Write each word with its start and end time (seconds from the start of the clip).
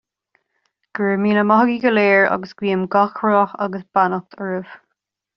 Go 0.99 1.03
raibh 1.07 1.19
míle 1.25 1.41
maith 1.49 1.59
agaibh 1.65 1.83
go 1.85 1.91
léir 1.97 2.25
agus 2.37 2.55
guím 2.61 2.87
gach 2.95 3.21
rath 3.27 3.53
agus 3.67 3.85
beannacht 3.99 4.39
oraibh. 4.47 4.73